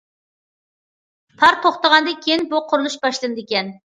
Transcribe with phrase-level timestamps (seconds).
[1.41, 3.73] پار توختىغاندىن كېيىن بۇ قۇرۇلۇش باشلىنىدىكەن.